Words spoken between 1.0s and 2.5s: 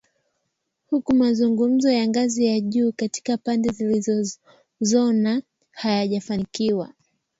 mazungumzo ya ngazi